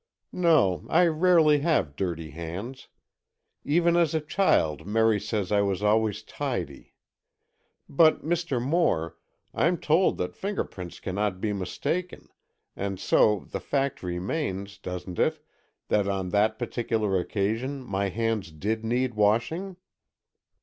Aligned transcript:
"No, 0.33 0.87
I 0.89 1.05
rarely 1.05 1.59
have 1.59 1.95
dirty 1.95 2.31
hands. 2.31 2.87
Even 3.63 3.95
as 3.95 4.15
a 4.15 4.19
child, 4.19 4.87
Merry 4.87 5.19
says 5.19 5.51
I 5.51 5.61
was 5.61 5.83
always 5.83 6.23
tidy. 6.23 6.95
But, 7.87 8.25
Mr. 8.25 8.59
Moore, 8.59 9.15
I'm 9.53 9.77
told 9.77 10.17
that 10.17 10.35
fingerprints 10.35 10.99
cannot 10.99 11.39
be 11.39 11.53
mistaken, 11.53 12.29
and 12.75 12.99
so 12.99 13.45
the 13.51 13.59
fact 13.59 14.01
remains, 14.01 14.79
doesn't 14.79 15.19
it, 15.19 15.45
that 15.89 16.07
on 16.07 16.29
that 16.29 16.57
particular 16.57 17.19
occasion 17.19 17.83
my 17.83 18.09
hands 18.09 18.51
did 18.51 18.83
need 18.83 19.13
washing?" 19.13 19.77